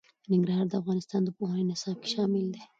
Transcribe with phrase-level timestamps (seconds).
[0.31, 2.61] ننګرهار د افغانستان د پوهنې نصاب کې شامل دي.